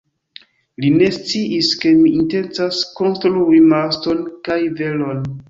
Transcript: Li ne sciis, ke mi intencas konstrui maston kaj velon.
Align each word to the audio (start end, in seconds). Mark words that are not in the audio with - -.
Li 0.85 0.89
ne 0.95 1.09
sciis, 1.17 1.69
ke 1.83 1.91
mi 1.99 2.07
intencas 2.21 2.81
konstrui 3.01 3.61
maston 3.75 4.27
kaj 4.51 4.59
velon. 4.83 5.25